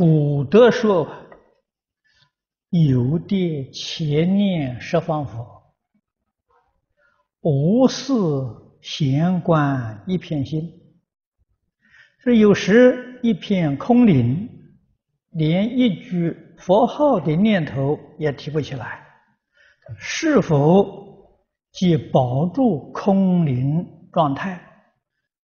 [0.00, 1.06] 古德说
[2.72, 5.74] ：“有的且念十方佛，
[7.42, 8.14] 无事
[8.80, 10.72] 闲观一片心。”
[12.24, 14.48] 是有时一片空灵，
[15.32, 19.06] 连一句佛号的念头也提不起来，
[19.98, 21.36] 是否
[21.72, 24.62] 即保住空灵状态？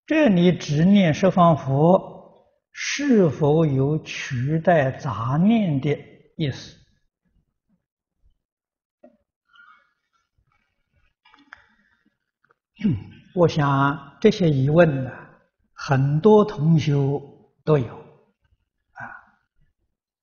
[0.07, 2.16] 这里只念十方佛，
[2.79, 5.97] 是否有取代杂念的
[6.35, 6.77] 意思？
[13.33, 15.11] 我想这些疑问呢，
[15.73, 17.19] 很多同修
[17.65, 17.97] 都有，
[18.91, 19.01] 啊，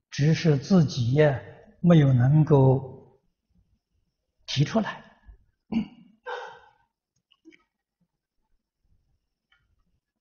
[0.08, 1.40] 只是自己呀
[1.80, 3.18] 没有能够
[4.46, 5.02] 提出来。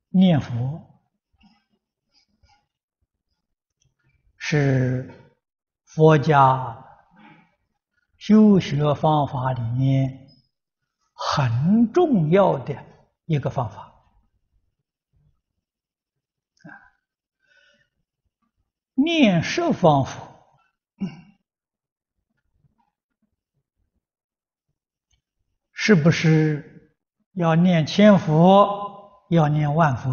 [0.09, 0.92] 念佛
[4.45, 5.09] 是
[5.85, 6.85] 佛家
[8.17, 10.27] 修学方法里面
[11.13, 12.75] 很重要的
[13.23, 13.93] 一个方法。
[18.95, 20.45] 念十方佛，
[25.71, 26.93] 是不是
[27.31, 30.11] 要念千佛，要念万佛？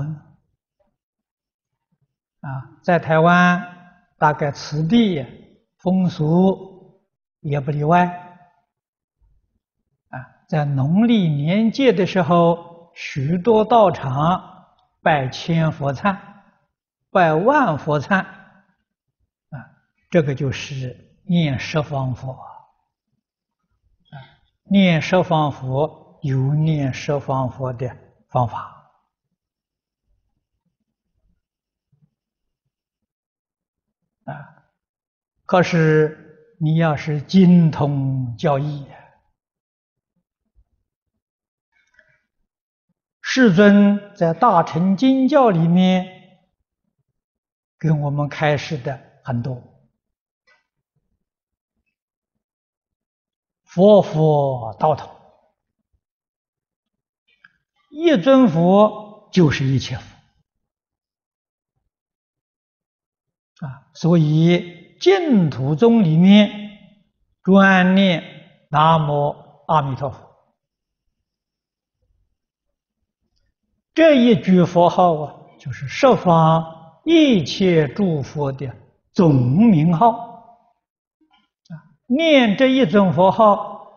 [2.42, 3.80] 啊，在台湾
[4.21, 5.25] 大概此地
[5.79, 7.03] 风俗
[7.41, 8.05] 也不例外。
[10.11, 14.67] 啊，在农历年节的时候，许多道场
[15.01, 16.19] 拜千佛忏，
[17.11, 18.27] 拜万佛忏。
[20.11, 22.45] 这个就是念十方佛啊，
[24.65, 27.97] 念十方佛有念十方佛的
[28.29, 28.93] 方法
[34.25, 34.35] 啊。
[35.51, 38.87] 可是你要是精通教义，
[43.20, 46.07] 世尊在大乘经教里面
[47.79, 49.61] 跟我们开示的很多。
[53.64, 55.11] 佛佛道同，
[57.91, 60.05] 一尊佛就是一切佛
[63.67, 63.91] 啊！
[63.95, 66.78] 所以净土宗里面
[67.42, 68.22] 专念
[68.68, 69.34] 南无
[69.66, 70.18] 阿弥陀佛，
[73.94, 78.70] 这一句佛号啊，就是十方一切诸佛的
[79.12, 80.27] 总名号啊。
[82.06, 83.92] 念这一尊佛号，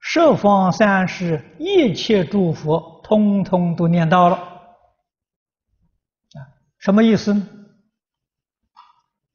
[0.00, 6.38] 十方三世一切诸佛通通都念到了，啊，
[6.78, 7.46] 什么意思呢？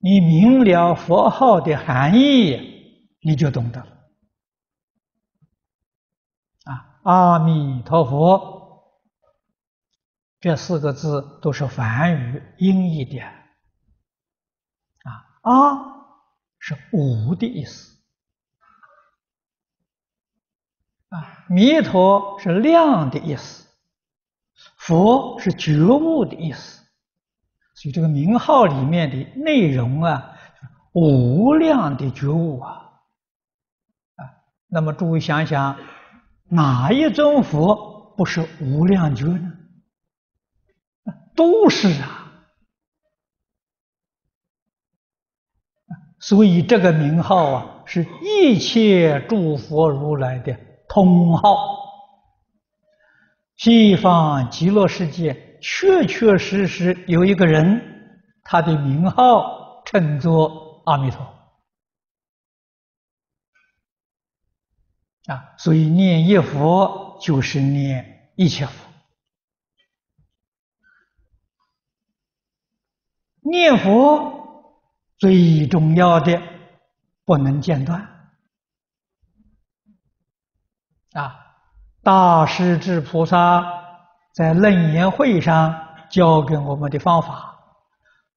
[0.05, 3.87] 你明了佛号的含义，你就懂得了。
[6.65, 9.01] 啊，阿弥陀佛，
[10.39, 13.19] 这四个字都是梵语音译的。
[15.01, 15.75] 啊，阿
[16.59, 17.97] 是无的意思。
[21.09, 23.67] 啊，弥陀是量的意思，
[24.77, 26.84] 佛是觉悟的意思，
[27.75, 30.31] 所以这个名号里面的内容啊，
[30.93, 32.71] 无量的觉悟啊，
[34.15, 34.23] 啊，
[34.67, 35.77] 那么诸位想想，
[36.49, 39.51] 哪一尊佛不是无量觉呢？
[41.35, 42.31] 都是啊，
[46.19, 50.57] 所以这个名号啊，是一切诸佛如来的。
[50.87, 51.57] 通号，
[53.57, 61.23] 西方极乐世界确确实实有一个人，他的名号称作阿弥陀
[65.25, 68.73] 啊，所以念一佛就是念一切佛，
[73.41, 74.77] 念佛
[75.17, 76.39] 最重要的
[77.25, 78.29] 不能间断。
[81.13, 81.39] 啊，
[82.03, 83.84] 大势至菩萨
[84.35, 85.73] 在楞严会上
[86.11, 87.57] 教给我们的方法，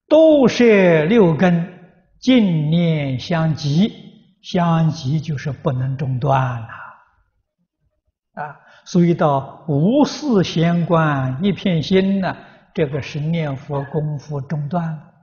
[0.07, 1.91] 都是六根，
[2.21, 3.91] 净念相继，
[4.41, 6.69] 相继就是不能中断了。
[8.35, 12.37] 啊，所以到无事闲观一片心呢，
[12.73, 15.13] 这个是念佛功夫中断了。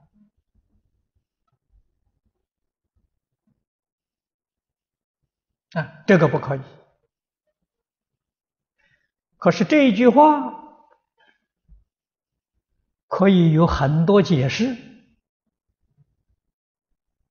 [5.80, 6.60] 啊，这个不可以。
[9.38, 10.65] 可是这一句话
[13.16, 14.76] 可以有很多解释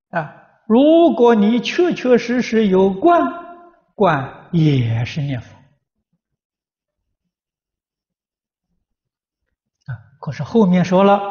[0.10, 3.22] 啊，如果你确确实实有观，
[3.94, 5.56] 观也是念佛。
[9.86, 11.22] 啊，可是后面说了，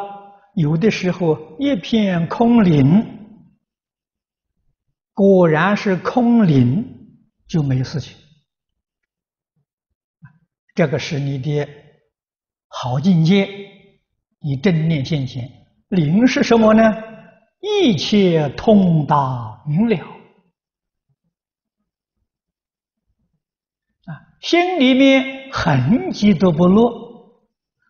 [0.54, 3.42] 有的时候一片空灵，
[5.14, 7.18] 果然是空灵，
[7.48, 8.16] 就没事情。
[10.76, 11.68] 这个是你的
[12.68, 13.48] 好境界，
[14.44, 15.50] 以正念现前。
[15.88, 16.82] 灵是什么呢？
[17.60, 19.96] 一切通达明了
[24.04, 26.92] 啊，心里面痕迹都不落，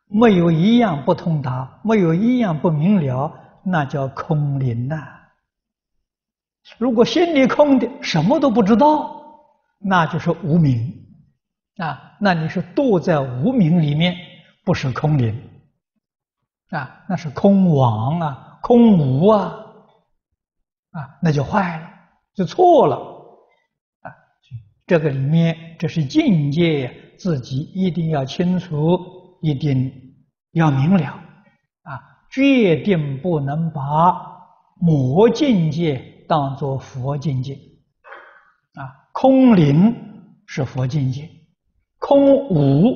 [0.07, 3.33] 没有一样不通达，没有一样不明了，
[3.65, 4.97] 那叫空灵呐。
[6.79, 9.21] 如果心里空的，什么都不知道，
[9.81, 11.05] 那就是无明。
[11.79, 14.15] 啊，那你是堕在无明里面，
[14.65, 15.37] 不是空灵
[16.75, 19.55] 啊，那是空妄啊，空无啊，
[20.91, 21.89] 啊，那就坏了，
[22.35, 22.97] 就错了
[24.03, 24.11] 啊。
[24.87, 28.99] 这个里面，这是境界，自己一定要清楚，
[29.41, 29.93] 一定
[30.53, 31.07] 要明了
[31.83, 32.01] 啊，
[32.31, 33.81] 决定不能把
[34.81, 37.55] 魔境界当作佛境界
[38.75, 39.95] 啊，空灵
[40.47, 41.31] 是佛境界。
[42.01, 42.93] 空无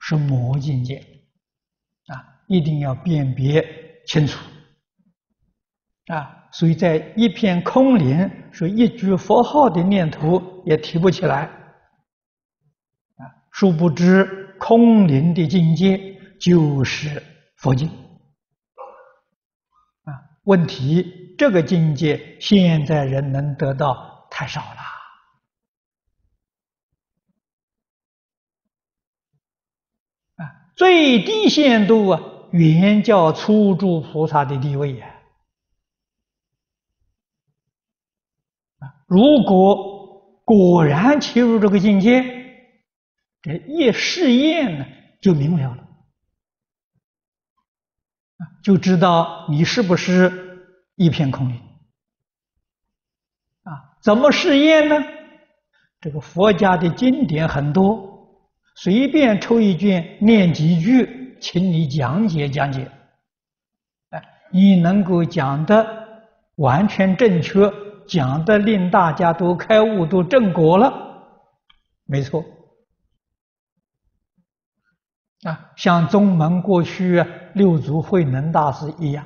[0.00, 1.04] 是魔境界，
[2.10, 3.64] 啊，一定要辨别
[4.06, 4.38] 清楚，
[6.06, 11.42] 啊，所以在一片空灵，说一句佛号的念头也提不起来，
[13.16, 13.22] 啊，
[13.52, 16.00] 殊不知空灵的境界
[16.40, 17.22] 就是
[17.58, 17.88] 佛境，
[20.02, 20.10] 啊，
[20.44, 24.99] 问题这个境界现在人能得到太少了。
[30.80, 32.22] 最低限度啊，
[32.52, 35.08] 原教初住菩萨的地位呀！
[38.78, 42.22] 啊，如果果然切入这个境界，
[43.42, 44.86] 这一试验呢，
[45.20, 45.86] 就明了了，
[48.64, 50.66] 就知道你是不是
[50.96, 51.56] 一片空灵。
[53.64, 54.96] 啊，怎么试验呢？
[56.00, 58.09] 这个佛家的经典很多。
[58.82, 62.90] 随便抽一卷，念几句，请你讲解讲解。
[64.08, 65.86] 哎，你能够讲得
[66.56, 67.70] 完全正确，
[68.08, 70.90] 讲得令大家都开悟、都正果了，
[72.06, 72.42] 没错。
[75.42, 77.22] 啊，像宗门过去
[77.52, 79.22] 六祖慧能大师一样。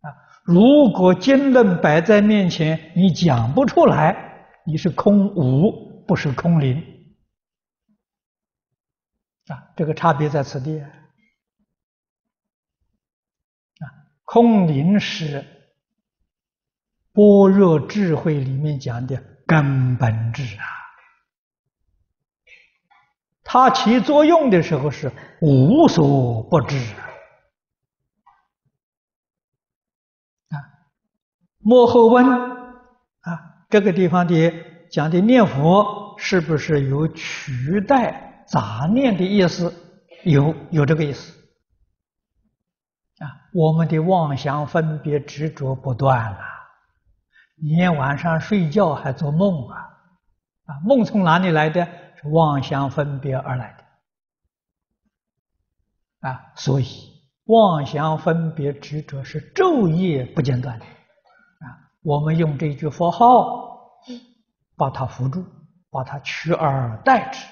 [0.00, 0.14] 啊，
[0.44, 4.16] 如果经论摆在面前，你讲不出来，
[4.64, 6.80] 你是空无，不是空灵。
[9.48, 10.88] 啊，这个差别在此地啊！
[14.24, 15.44] 空灵是
[17.12, 20.64] 般若智慧里面讲的根本智啊，
[23.42, 26.76] 它起作用的时候是无所不知
[30.50, 30.56] 啊！
[31.58, 32.24] 末后问
[33.20, 38.28] 啊，这个地方的讲的念佛是不是有取代？
[38.52, 39.74] 杂念的意思
[40.24, 41.32] 有有这个意思。
[43.18, 46.38] 啊，我们的妄想分别执着不断了，
[47.56, 49.76] 你晚上睡觉还做梦啊，
[50.66, 51.88] 啊，梦从哪里来的？
[52.20, 53.74] 是妄想分别而来
[56.20, 56.28] 的。
[56.28, 56.86] 啊，所以
[57.44, 60.84] 妄想分别执着是昼夜不间断的。
[60.84, 63.78] 啊，我们用这句佛号
[64.76, 65.42] 把它扶住，
[65.90, 67.46] 把它取而代之。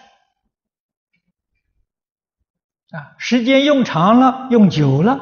[2.92, 5.18] 啊，时间用长了，用久了，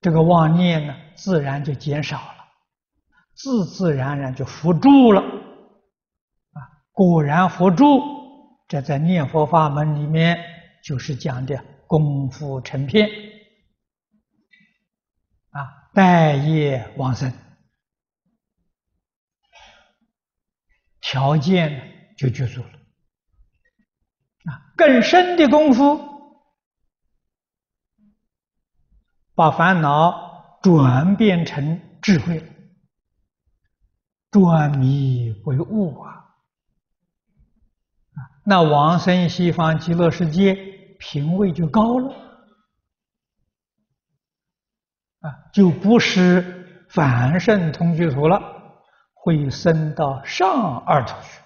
[0.00, 2.44] 这个妄念呢，自然就减少了，
[3.34, 5.20] 自自然然就伏住了。
[5.20, 6.58] 啊，
[6.90, 8.00] 果然伏住，
[8.66, 10.38] 这在念佛法门里面
[10.82, 13.08] 就是讲的功夫成片。
[15.50, 17.32] 啊，待业往生，
[21.00, 22.70] 条件就具足了。
[24.76, 26.00] 更深的功夫，
[29.34, 32.44] 把烦恼转变成智慧，
[34.30, 36.24] 转迷为悟啊！
[38.44, 40.54] 那往生西方极乐世界，
[40.98, 42.14] 品位就高了
[45.20, 48.40] 啊，就不是凡圣同居土了，
[49.12, 51.42] 会升到上二土去。